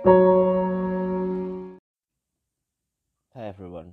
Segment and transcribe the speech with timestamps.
[0.00, 0.08] Hi
[3.52, 3.92] everyone.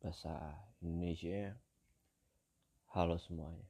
[0.00, 1.60] Bahasa Indonesia.
[2.96, 3.68] Halo semuanya.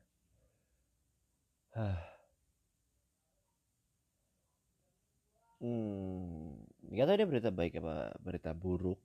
[5.58, 6.54] Hmm,
[6.94, 9.02] gak tahu ini berita baik apa berita buruk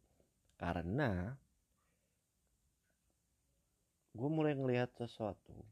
[0.62, 1.34] Karena
[4.14, 5.66] Gue mulai ngelihat sesuatu.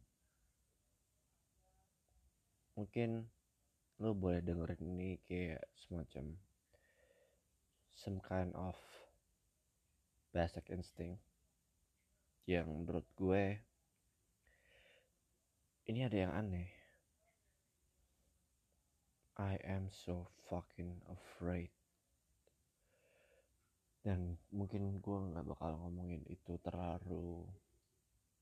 [2.73, 3.29] Mungkin
[4.03, 6.35] lo boleh dengerin ini kayak semacam
[7.95, 8.75] some kind of
[10.35, 11.23] basic instinct
[12.43, 13.63] yang menurut gue
[15.87, 16.67] ini ada yang aneh.
[19.39, 21.71] I am so fucking afraid.
[24.03, 27.47] Dan mungkin gue nggak bakal ngomongin itu terlalu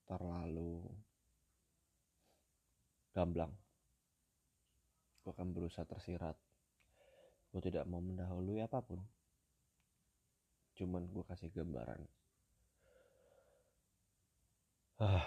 [0.09, 0.89] terlalu
[3.13, 3.60] gamblang
[5.21, 6.37] gue akan berusaha tersirat.
[7.51, 9.01] Gue tidak mau mendahului apa pun.
[10.77, 12.01] Cuman gue kasih gambaran.
[15.01, 15.25] Ah.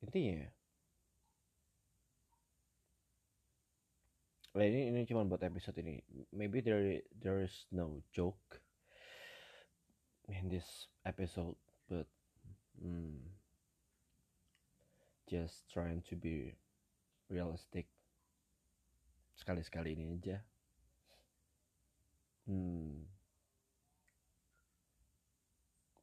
[0.00, 0.50] Intinya
[4.50, 6.02] Nah, ini ini cuma buat episode ini.
[6.34, 8.58] Maybe there there is no joke
[10.26, 11.54] in this episode,
[11.86, 12.10] but
[12.74, 13.30] hmm,
[15.30, 16.58] just trying to be
[17.30, 17.86] realistic.
[19.38, 20.42] Sekali-sekali ini aja.
[22.50, 23.06] Hmm,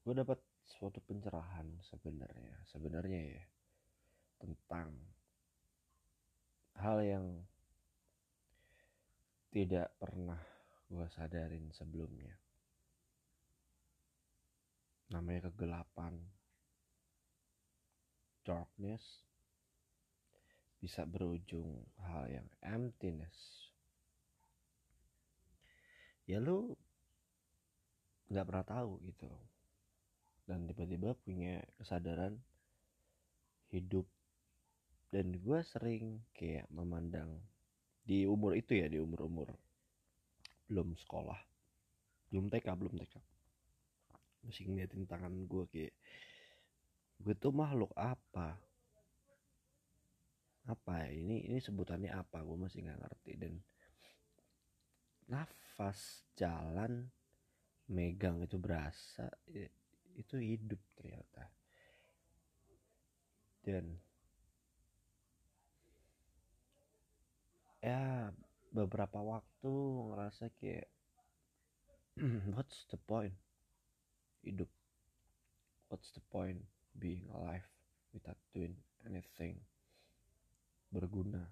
[0.07, 3.43] gue dapat suatu pencerahan sebenarnya sebenarnya ya
[4.39, 4.95] tentang
[6.79, 7.25] hal yang
[9.51, 10.39] tidak pernah
[10.87, 12.31] gue sadarin sebelumnya
[15.11, 16.15] namanya kegelapan
[18.47, 19.26] darkness
[20.77, 23.33] bisa berujung hal yang emptiness.
[26.27, 26.75] Ya lu
[28.27, 29.29] nggak pernah tahu gitu.
[30.47, 32.39] Dan tiba-tiba punya kesadaran
[33.71, 34.07] hidup.
[35.07, 37.39] Dan gue sering kayak memandang
[38.03, 39.51] di umur itu ya di umur-umur
[40.67, 41.39] belum sekolah.
[42.27, 43.37] Belum TK belum TK
[44.47, 45.93] masih ngeliatin tangan gue kayak
[47.19, 48.55] gue tuh makhluk apa
[50.67, 52.43] apa ya ini ini sebutannya apa?
[52.43, 53.33] Gue masih nggak ngerti.
[53.39, 53.53] Dan
[55.31, 57.07] nafas jalan
[57.87, 59.31] megang itu berasa
[60.19, 61.47] itu hidup ternyata.
[63.63, 63.95] Dan
[67.79, 68.31] ya
[68.75, 69.71] beberapa waktu
[70.11, 70.91] ngerasa kayak
[72.55, 73.35] what's the point?
[74.43, 74.71] Hidup.
[75.87, 76.67] What's the point
[76.99, 77.63] being alive
[78.11, 78.75] without doing
[79.07, 79.63] anything
[80.93, 81.43] berguna.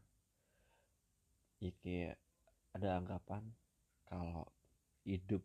[1.64, 2.18] Ya kayak
[2.76, 3.44] ada anggapan
[4.08, 4.48] kalau
[5.08, 5.42] hidup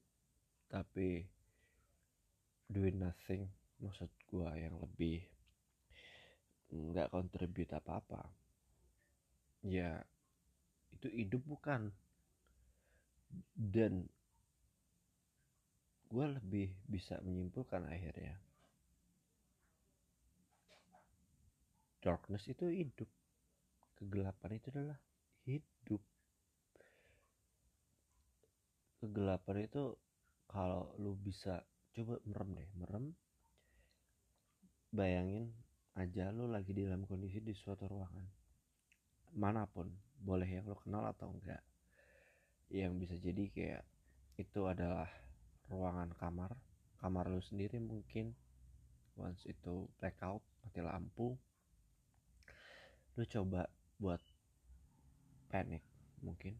[0.71, 1.27] tapi
[2.71, 3.51] doing nothing
[3.83, 5.23] maksud gua yang lebih
[6.71, 8.31] nggak kontribut apa-apa
[9.65, 10.01] ya
[10.97, 11.89] itu hidup bukan.
[13.55, 14.11] Dan
[16.11, 18.35] gue lebih bisa menyimpulkan akhirnya
[22.03, 23.07] darkness itu hidup
[24.01, 24.99] kegelapan itu adalah
[25.45, 26.03] hidup.
[29.05, 29.83] Kegelapan itu
[30.49, 31.61] kalau lu bisa
[31.93, 33.05] coba merem deh merem.
[34.91, 35.53] Bayangin
[35.95, 38.25] aja lu lagi di dalam kondisi di suatu ruangan.
[39.37, 39.87] Mana pun
[40.17, 41.63] boleh yang lo kenal atau enggak.
[42.73, 43.85] Yang bisa jadi kayak
[44.41, 45.07] itu adalah
[45.69, 46.57] ruangan kamar.
[46.99, 48.33] Kamar lu sendiri mungkin.
[49.21, 51.37] Once itu blackout mati lampu.
[53.15, 53.69] Lu coba
[54.01, 54.21] buat
[55.53, 55.85] panik
[56.25, 56.57] mungkin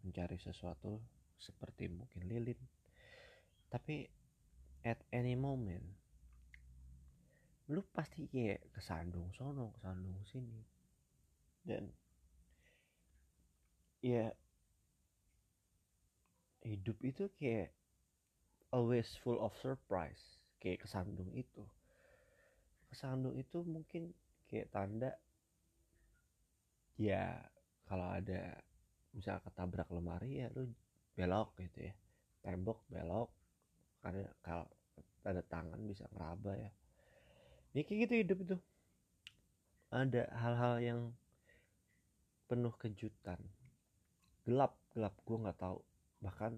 [0.00, 0.96] mencari sesuatu
[1.36, 2.56] seperti mungkin lilin.
[3.68, 4.08] Tapi
[4.88, 5.84] at any moment
[7.68, 10.64] lu pasti kayak kesandung sono kesandung sini.
[11.60, 11.92] Dan
[14.00, 14.32] ya
[16.64, 17.76] hidup itu kayak
[18.72, 21.64] always full of surprise kayak kesandung itu.
[22.88, 24.16] Kesandung itu mungkin
[24.48, 25.12] kayak tanda
[26.98, 27.38] ya
[27.86, 28.58] kalau ada
[29.14, 30.68] misal ketabrak lemari ya lu
[31.14, 31.94] belok gitu ya.
[32.42, 33.30] Tembok belok.
[34.02, 34.66] Karena kalau
[35.26, 36.70] ada tangan bisa ngeraba ya.
[37.74, 38.56] Ini kayak gitu hidup itu.
[39.88, 41.00] Ada hal-hal yang
[42.50, 43.40] penuh kejutan.
[44.44, 45.14] Gelap gelap.
[45.24, 45.78] Gue nggak tahu.
[46.22, 46.52] Bahkan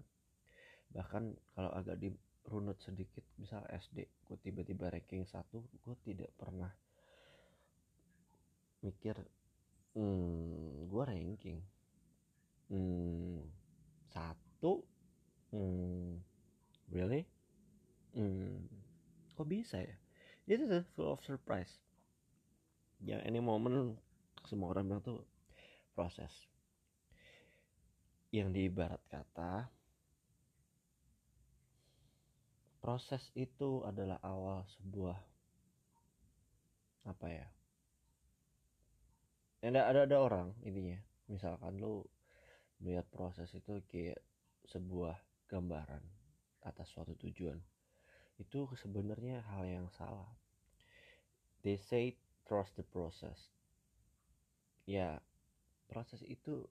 [0.91, 6.67] bahkan kalau agak dirunut sedikit misal SD gue tiba-tiba ranking satu gue tidak pernah
[8.83, 9.15] mikir
[9.95, 11.61] hmm, gue ranking.
[12.71, 13.43] Hmm,
[14.11, 14.83] satu.
[15.51, 16.23] Hmm,
[16.91, 17.27] really?
[18.15, 18.67] Hmm,
[19.35, 19.97] kok bisa ya?
[20.47, 21.79] Itu tuh full of surprise.
[23.01, 23.97] Ya any moment
[24.47, 25.23] semua orang bilang tuh
[25.95, 26.31] proses.
[28.31, 29.67] Yang diibarat kata
[32.81, 35.19] proses itu adalah awal sebuah
[37.05, 37.47] apa ya
[39.61, 40.97] ada ada ada orang intinya.
[41.29, 42.01] Misalkan lu
[42.81, 44.17] melihat proses itu kayak
[44.65, 45.21] sebuah
[45.53, 46.01] gambaran
[46.65, 47.61] atas suatu tujuan.
[48.41, 50.33] Itu sebenarnya hal yang salah.
[51.61, 52.17] They say
[52.49, 53.53] trust the process.
[54.89, 55.21] Ya
[55.93, 56.65] proses itu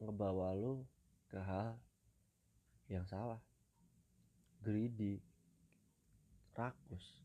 [0.00, 0.88] ngebawa lu
[1.28, 1.76] ke hal
[2.88, 3.44] yang salah.
[4.64, 5.20] Greedy.
[6.56, 7.20] Rakus.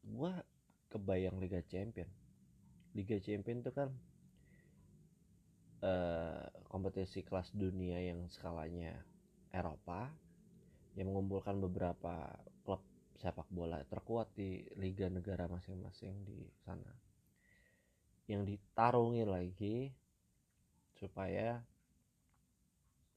[0.00, 0.40] Gua
[0.88, 2.08] kebayang Liga Champion
[2.98, 3.94] Liga Champion itu kan
[5.86, 8.98] uh, kompetisi kelas dunia yang skalanya
[9.54, 10.10] Eropa
[10.98, 12.34] yang mengumpulkan beberapa
[12.66, 12.82] klub
[13.22, 16.90] sepak bola terkuat di liga negara masing-masing di sana.
[18.26, 19.94] Yang ditarungin lagi
[20.98, 21.62] supaya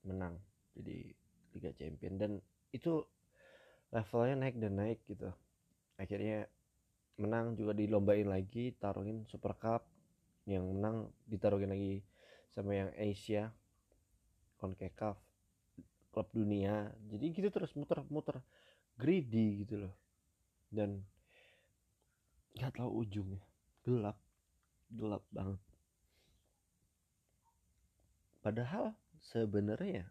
[0.06, 0.38] menang
[0.78, 1.10] jadi
[1.58, 2.14] Liga Champion.
[2.22, 2.32] Dan
[2.72, 3.02] itu
[3.92, 5.34] levelnya naik dan naik gitu.
[6.00, 6.48] Akhirnya
[7.22, 9.86] menang juga dilombain lagi taruhin Super Cup
[10.50, 12.02] yang menang ditaruhin lagi
[12.58, 13.54] sama yang Asia
[14.58, 15.18] Concacaf
[16.12, 16.92] klub dunia.
[17.10, 18.42] Jadi gitu terus muter-muter
[19.00, 19.96] greedy gitu loh.
[20.68, 21.02] Dan
[22.58, 23.42] nggak tahu ujungnya.
[23.86, 24.18] Gelap
[24.92, 25.62] gelap banget.
[28.42, 30.10] Padahal sebenarnya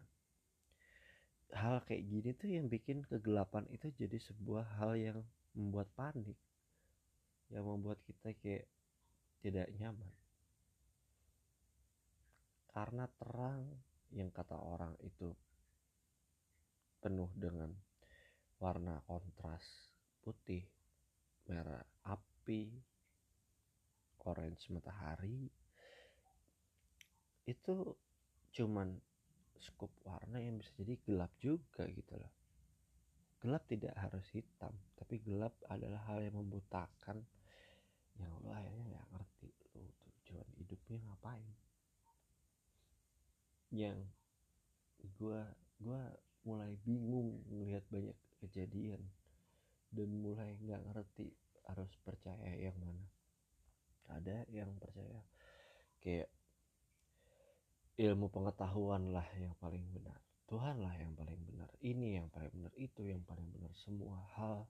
[1.51, 5.19] hal kayak gini tuh yang bikin kegelapan itu jadi sebuah hal yang
[5.51, 6.39] membuat panik
[7.51, 8.65] yang membuat kita kayak
[9.43, 10.13] tidak nyaman.
[12.71, 13.67] Karena terang
[14.15, 15.31] yang kata orang itu
[17.03, 17.71] penuh dengan
[18.61, 20.61] warna kontras putih
[21.49, 22.69] merah api
[24.21, 25.49] orange matahari
[27.49, 27.75] itu
[28.53, 28.93] cuman
[29.57, 32.29] scoop warna yang bisa jadi gelap juga gitu loh.
[33.41, 37.25] Gelap tidak harus hitam tapi gelap adalah hal yang membutakan
[38.19, 41.53] yang lo akhirnya nggak ngerti lo tujuan hidupnya ngapain.
[43.71, 43.99] Yang
[45.19, 45.41] gue
[45.81, 46.01] gue
[46.43, 49.01] mulai bingung melihat banyak kejadian
[49.93, 51.29] dan mulai nggak ngerti
[51.69, 53.05] harus percaya yang mana.
[54.11, 55.23] Ada yang percaya
[56.03, 56.27] kayak
[58.01, 60.17] ilmu pengetahuan lah yang paling benar.
[60.49, 61.69] Tuhan lah yang paling benar.
[61.79, 62.73] Ini yang paling benar.
[62.75, 63.71] Itu yang paling benar.
[63.77, 64.67] Semua hal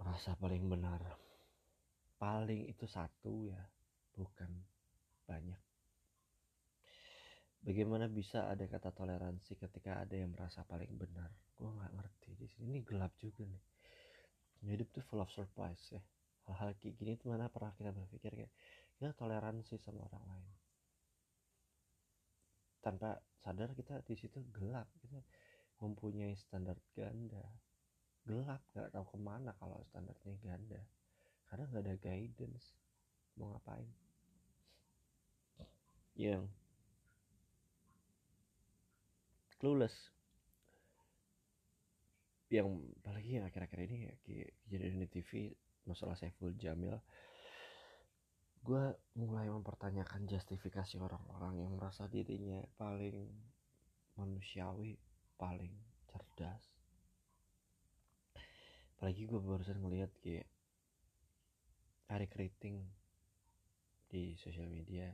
[0.00, 0.98] merasa paling benar
[2.24, 3.60] paling itu satu ya
[4.16, 4.48] bukan
[5.28, 5.60] banyak.
[7.60, 11.28] Bagaimana bisa ada kata toleransi ketika ada yang merasa paling benar?
[11.52, 12.64] Gue nggak ngerti di sini.
[12.72, 13.64] Ini gelap juga nih.
[14.64, 16.00] Hidup tuh full of surprise ya.
[16.48, 18.52] Hal-hal kayak gini tuh mana pernah kita berpikir kayak
[18.96, 20.48] kita toleransi sama orang lain.
[22.80, 25.20] Tanpa sadar kita di situ gelap kita
[25.84, 27.44] mempunyai standar ganda.
[28.24, 30.80] Gelap nggak tahu ke mana kalau standarnya ganda
[31.54, 32.66] karena nggak ada guidance
[33.38, 33.86] mau ngapain.
[36.18, 36.50] Yang
[39.62, 39.94] clueless.
[42.50, 44.14] Yang apalagi yang akhir-akhir ini ya
[44.66, 45.54] kejadian di TV
[45.86, 46.98] masalah Saiful Jamil.
[48.66, 53.30] Gue mulai mempertanyakan justifikasi orang-orang yang merasa dirinya paling
[54.18, 54.98] manusiawi
[55.38, 55.70] paling
[56.10, 56.66] cerdas.
[58.98, 60.50] Apalagi gue barusan ngeliat kayak
[62.14, 62.78] hari Kriting
[64.06, 65.10] di sosial media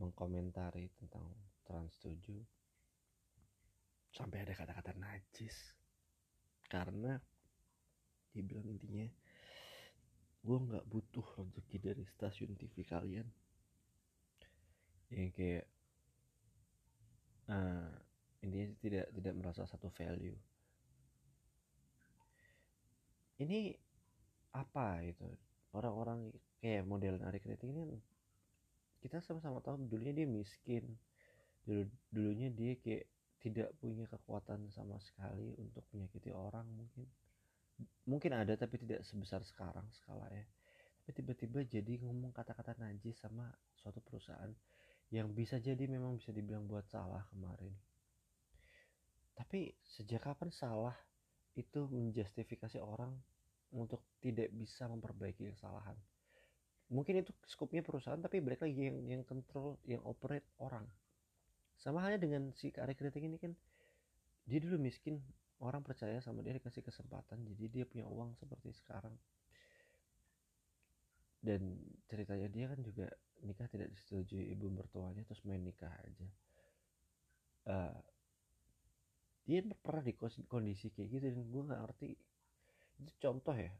[0.00, 1.28] mengkomentari tentang
[1.60, 2.16] trans 7
[4.16, 5.76] sampai ada kata-kata najis.
[6.72, 7.20] Karena
[8.32, 9.04] dibilang intinya
[10.40, 13.28] gue nggak butuh rezeki dari stasiun TV kalian.
[15.12, 15.66] Yang kayak
[17.52, 17.92] uh,
[18.40, 20.40] intinya tidak tidak merasa satu value.
[23.36, 23.76] Ini
[24.56, 25.28] apa itu
[25.76, 26.32] orang-orang
[26.64, 28.00] kayak model Ari Kriting ini
[29.06, 30.82] kita sama-sama tahu dulunya dia miskin.
[31.62, 33.06] Dulu dulunya dia kayak
[33.38, 37.06] tidak punya kekuatan sama sekali untuk menyakiti orang mungkin.
[38.08, 40.42] Mungkin ada tapi tidak sebesar sekarang skala ya.
[41.06, 43.46] Tapi tiba-tiba jadi ngomong kata-kata najis sama
[43.78, 44.50] suatu perusahaan
[45.14, 47.70] yang bisa jadi memang bisa dibilang buat salah kemarin.
[49.38, 50.96] Tapi sejak kapan salah
[51.54, 53.14] itu menjustifikasi orang
[53.76, 55.94] untuk tidak bisa memperbaiki kesalahan.
[56.88, 60.86] Mungkin itu skupnya perusahaan tapi balik lagi yang yang control yang operate orang.
[61.76, 63.52] Sama halnya dengan si karya kritik ini kan
[64.46, 65.20] dia dulu miskin
[65.60, 69.12] orang percaya sama dia dikasih kesempatan jadi dia punya uang seperti sekarang.
[71.42, 71.76] Dan
[72.08, 73.06] ceritanya dia kan juga
[73.44, 76.28] nikah tidak disetujui ibu mertuanya terus main nikah aja.
[77.66, 77.98] Uh,
[79.46, 80.14] dia pernah di
[80.46, 82.08] kondisi kayak gitu dan gue nggak ngerti
[83.00, 83.72] itu contoh ya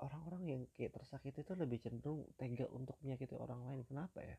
[0.00, 3.80] orang-orang yang kayak tersakiti itu lebih cenderung tega untuk menyakiti orang lain.
[3.88, 4.36] Kenapa ya?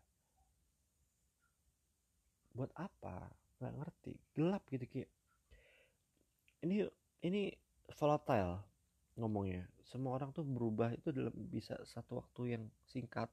[2.53, 3.29] Buat apa?
[3.57, 4.13] Nggak ngerti.
[4.37, 5.09] Gelap gitu kayak
[6.65, 6.85] ini
[7.25, 7.41] ini
[7.97, 8.61] volatile
[9.17, 9.65] ngomongnya.
[9.87, 13.29] Semua orang tuh berubah itu dalam bisa satu waktu yang singkat.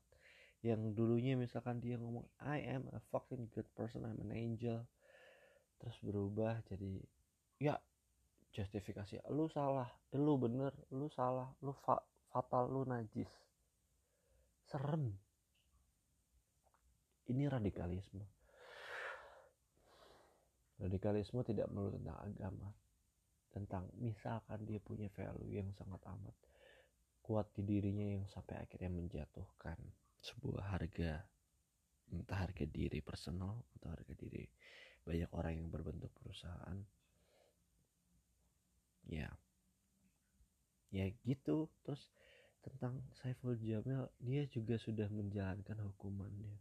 [0.64, 4.88] Yang dulunya misalkan dia ngomong I am a fucking good person I'm an angel.
[5.76, 7.04] Terus berubah jadi
[7.61, 7.76] ya
[8.54, 11.99] justifikasi lu salah lu bener lu salah lu fa
[12.34, 13.30] fatal lu najis.
[14.66, 15.14] Serem.
[17.30, 18.26] Ini radikalisme.
[20.82, 22.68] Radikalisme tidak melulu tentang agama
[23.54, 26.34] tentang misalkan dia punya value yang sangat amat
[27.23, 29.78] kuat di dirinya yang sampai akhirnya menjatuhkan
[30.18, 31.23] sebuah harga
[32.11, 34.42] entah harga diri personal atau harga diri
[35.06, 36.82] banyak orang yang berbentuk perusahaan
[39.08, 39.28] ya.
[40.94, 42.06] Ya gitu terus
[42.64, 46.56] tentang Saiful Jamil dia juga sudah menjalankan hukumannya.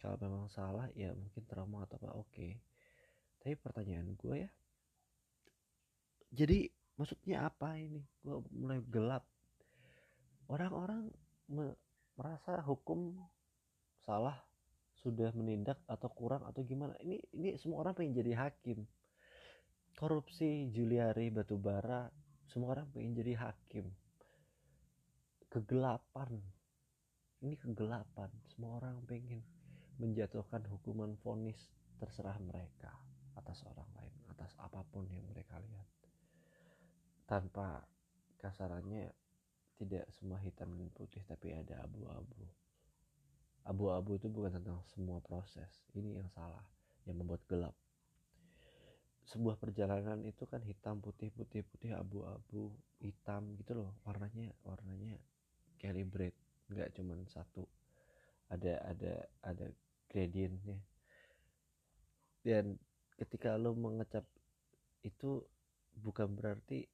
[0.00, 2.48] Kalau memang salah ya mungkin trauma atau apa oke.
[3.40, 4.50] Tapi pertanyaan gue ya
[6.34, 6.66] jadi
[6.98, 8.02] maksudnya apa ini?
[8.26, 9.22] Gue mulai gelap.
[10.50, 11.06] Orang-orang
[11.46, 11.70] me
[12.18, 13.14] merasa hukum
[14.02, 14.34] salah
[14.98, 16.98] sudah menindak atau kurang atau gimana?
[16.98, 18.82] Ini ini semua orang pengen jadi hakim
[19.94, 22.10] korupsi Juliari batubara
[22.50, 23.86] semua orang pengen jadi hakim.
[25.50, 26.38] Kegelapan.
[27.42, 28.30] Ini kegelapan.
[28.50, 29.42] Semua orang pengen
[29.98, 31.58] menjatuhkan hukuman vonis
[31.98, 32.90] terserah mereka
[33.38, 35.90] atas orang lain atas apa pun yang mereka lihat.
[37.26, 37.86] Tanpa
[38.42, 39.10] kasarannya
[39.78, 42.42] tidak semua hitam dan putih tapi ada abu-abu.
[43.64, 45.70] Abu-abu itu bukan tentang semua proses.
[45.94, 46.62] Ini yang salah
[47.06, 47.74] yang membuat gelap
[49.24, 52.68] sebuah perjalanan itu kan hitam putih putih putih abu-abu
[53.00, 53.96] hitam gitu loh.
[54.04, 55.16] Warnanya warnanya
[55.80, 56.36] calibrate.
[56.68, 57.64] Nggak cuman satu.
[58.52, 59.66] Ada ada ada
[60.12, 60.76] gradientnya.
[62.44, 62.76] Dan
[63.16, 64.28] ketika lo mengecap
[65.00, 65.40] itu
[65.96, 66.84] bukan berarti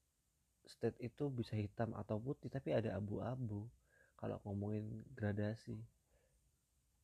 [0.62, 3.66] state itu bisa hitam atau putih tapi ada abu-abu.
[4.14, 5.74] Kalau ngomongin gradasi.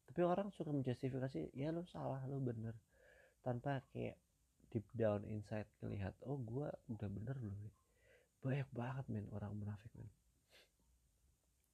[0.06, 2.78] Tapi orang suka menjustifikasi ya lo salah lo bener.
[3.42, 4.14] Tanpa kayak
[4.70, 7.72] deep down inside ngelihat oh gue udah bener loh
[8.46, 10.06] banyak banget men orang munafik men.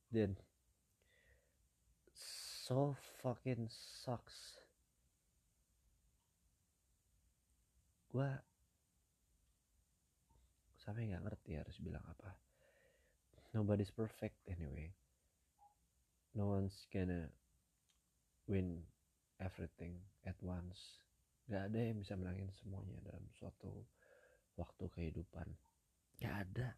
[0.08, 0.32] Dan
[2.16, 4.56] so fucking sucks.
[8.08, 8.28] Gue
[10.80, 12.32] sampai nggak ngerti harus bilang apa.
[13.52, 14.88] Nobody's perfect anyway.
[16.32, 17.28] No one's gonna
[18.48, 18.80] win
[19.36, 21.01] everything at once
[21.52, 23.84] nggak ada yang bisa menangin semuanya dalam suatu
[24.56, 25.44] waktu kehidupan.
[26.16, 26.68] Nggak ada.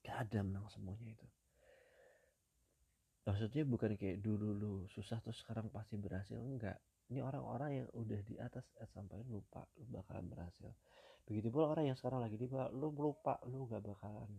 [0.00, 1.28] Nggak ada menang semuanya itu.
[3.28, 6.40] Maksudnya bukan kayak dulu lu susah terus sekarang pasti berhasil.
[6.40, 6.80] Enggak
[7.12, 10.72] ini orang-orang yang udah di atas sampai lupa lu bakalan berhasil.
[11.28, 14.32] Begitu pula orang yang sekarang lagi di bawah lu lupa lu gak bakalan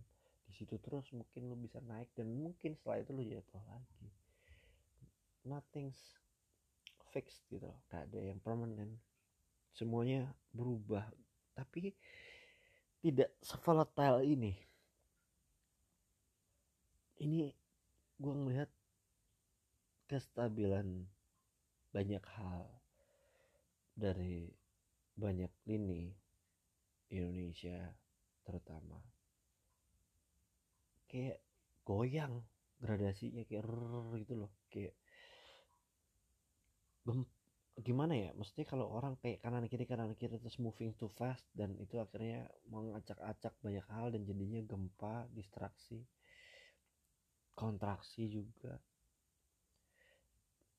[0.50, 1.06] di situ terus.
[1.14, 4.10] Mungkin lu bisa naik dan mungkin setelah itu lu jatuh lagi.
[5.46, 6.02] Nothing's
[7.14, 7.78] fixed gitu loh.
[7.94, 8.98] Gak ada yang permanent
[9.74, 11.06] semuanya berubah.
[11.56, 11.94] Tapi
[13.00, 14.54] tidak sevolatile ini.
[17.20, 17.52] Ini
[18.20, 18.72] gue ngelihat
[20.08, 21.08] kestabilan
[21.92, 22.64] banyak hal
[23.96, 24.48] dari
[25.20, 26.16] banyak lini
[27.12, 27.92] Indonesia
[28.48, 29.04] terutama.
[31.12, 31.44] Kayak
[31.84, 32.46] goyang
[32.80, 34.96] gradasinya kayak rrr gitu loh kayak
[37.80, 41.80] gimana ya mesti kalau orang kayak kanan kiri kanan kiri terus moving too fast dan
[41.80, 46.04] itu akhirnya mengacak-acak banyak hal dan jadinya gempa distraksi
[47.60, 48.80] kontraksi juga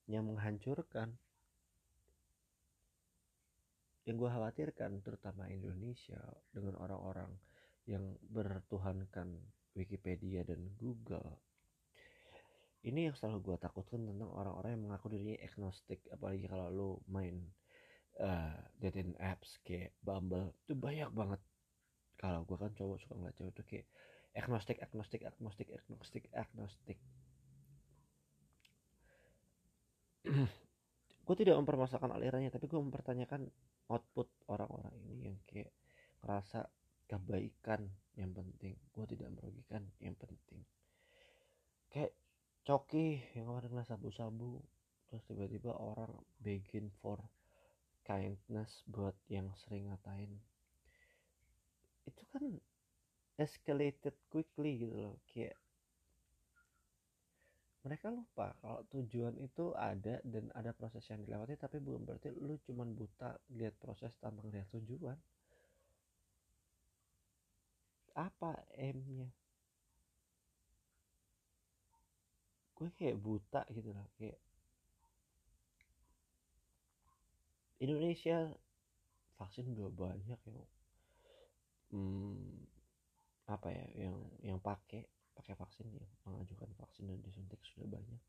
[0.09, 1.13] yang menghancurkan.
[4.09, 6.19] Yang gue khawatirkan terutama Indonesia
[6.51, 7.31] dengan orang-orang
[7.87, 9.39] yang bertuhankan
[9.77, 11.39] Wikipedia dan Google
[12.81, 17.45] ini yang selalu gue takutkan tentang orang-orang yang mengaku dirinya agnostik apalagi kalau lo main
[18.21, 21.41] uh, dating apps kayak Bumble itu banyak banget.
[22.17, 23.87] Kalau gue kan cowok suka ngeliat cewek tuh kayak
[24.37, 26.99] agnostik agnostik agnostik agnostik agnostik.
[31.25, 33.47] Gue tidak mempermasalahkan alirannya tapi gue mempertanyakan
[33.87, 35.71] output orang-orang ini yang kayak
[36.27, 36.67] ngerasa
[37.07, 37.87] kebaikan
[38.19, 40.67] yang penting gue tidak merugikan yang penting.
[41.87, 42.19] Kayak
[42.65, 44.61] coki yang kemarin kena sabu-sabu.
[45.11, 47.19] Terus tiba-tiba orang begin for
[48.07, 50.31] kindness buat yang sering ngatain.
[52.07, 52.61] Itu kan
[53.41, 55.57] escalated quickly gitu loh kayak
[57.81, 62.61] mereka lupa kalau tujuan itu ada dan ada proses yang dilewati tapi bukan berarti lu
[62.69, 65.17] cuman buta lihat proses tanpa lihat tujuan.
[68.13, 69.33] Apa M-nya
[72.81, 74.41] gue kayak buta gitu loh kayak
[77.77, 78.49] Indonesia
[79.37, 80.61] vaksin udah banyak yang
[81.93, 82.65] hmm,
[83.49, 85.05] apa ya yang yang pakai
[85.37, 88.23] pakai vaksin yang mengajukan vaksin dan disuntik sudah banyak.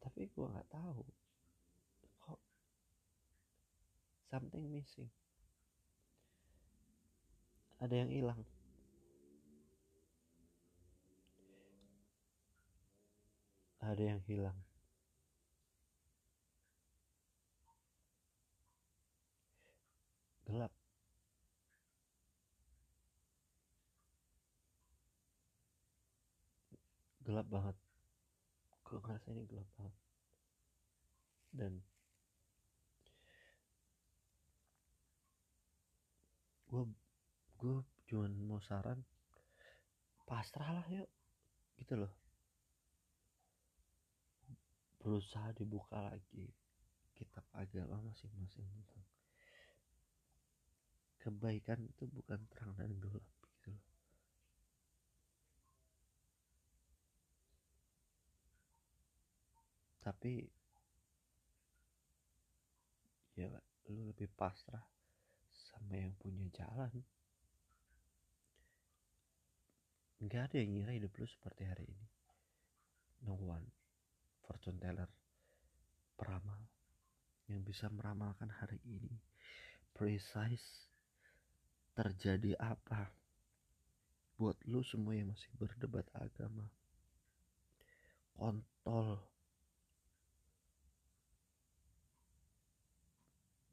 [0.00, 1.04] Tapi gue nggak tahu
[2.24, 2.40] kok
[4.28, 5.08] something missing.
[7.80, 8.40] Ada yang hilang
[13.84, 14.56] ada yang hilang.
[20.48, 20.72] Gelap.
[27.24, 27.76] Gelap banget.
[28.84, 29.96] Gue ngerasa ini gelap banget.
[31.54, 31.72] Dan
[36.68, 36.82] gue
[37.60, 37.76] gue
[38.10, 39.00] cuman mau saran
[40.24, 41.08] pasrah lah yuk.
[41.80, 42.23] Gitu loh
[45.04, 46.48] berusaha dibuka lagi
[47.12, 49.04] kitab agama masing-masing tentang
[51.20, 53.84] kebaikan itu bukan terang dan gelap gitu loh.
[60.00, 60.32] Tapi
[63.36, 63.52] ya
[63.92, 64.84] lu lebih pasrah
[65.52, 66.92] sama yang punya jalan.
[70.24, 72.08] Nggak ada yang ngira hidup lu seperti hari ini.
[73.24, 73.83] No one
[74.44, 75.08] fortune teller
[76.14, 76.60] peramal
[77.48, 79.12] yang bisa meramalkan hari ini.
[79.94, 80.90] Precise
[81.94, 83.14] terjadi apa
[84.34, 86.66] buat lu semua yang masih berdebat agama?
[88.34, 89.22] Kontol.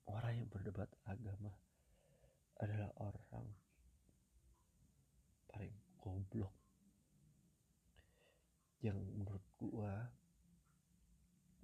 [0.05, 1.49] Orang yang berdebat agama
[2.62, 3.47] adalah orang
[5.49, 6.53] paling goblok
[8.86, 10.10] yang menurut gua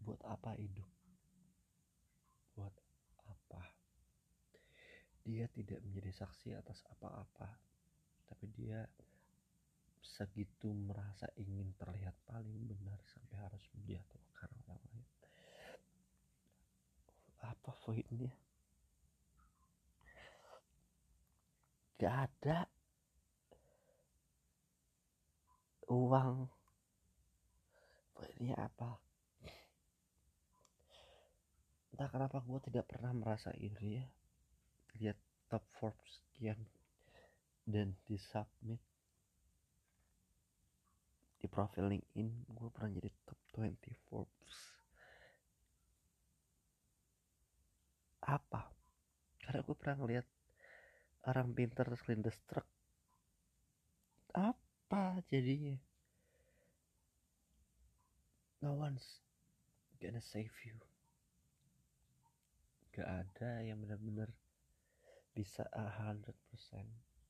[0.02, 0.88] buat apa hidup?
[2.56, 2.72] Buat
[5.28, 7.52] dia tidak menjadi saksi atas apa-apa
[8.32, 8.80] tapi dia
[10.00, 15.04] segitu merasa ingin terlihat paling benar sampai harus menjatuhkan orang lain.
[17.44, 18.32] Apa poinnya?
[22.00, 22.72] Gak ada
[25.92, 26.48] uang.
[28.16, 29.07] Poinnya apa
[31.98, 34.06] entah kenapa gue tidak pernah merasa iri ya.
[35.02, 35.18] Lihat
[35.50, 36.62] top Forbes sekian
[37.66, 38.78] dan di submit.
[41.42, 43.82] Di profil LinkedIn gue pernah jadi top 20
[44.14, 44.58] Forbes.
[48.30, 48.70] Apa?
[49.42, 50.28] Karena gue pernah ngeliat
[51.26, 52.70] orang pinter kelindes truk
[54.38, 55.82] apa jadinya?
[58.62, 59.18] No one's
[59.98, 60.78] gonna save you
[62.98, 64.34] gak ada yang benar-benar
[65.30, 66.34] bisa 100%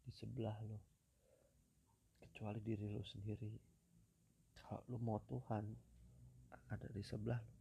[0.08, 0.80] di sebelah lo.
[2.24, 3.52] Kecuali diri lo sendiri.
[4.56, 5.68] Kalau lo mau Tuhan
[6.72, 7.56] ada di sebelah lo.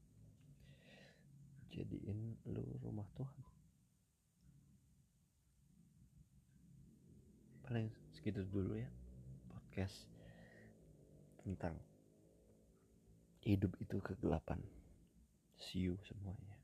[1.75, 3.45] Jadiin lo rumah Tuhan.
[7.66, 8.87] Paling segitu dulu ya
[9.51, 10.07] podcast
[11.42, 11.75] tentang
[13.42, 14.62] hidup itu kegelapan.
[15.59, 16.56] See you semuanya